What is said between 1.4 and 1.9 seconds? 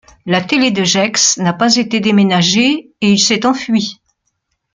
pas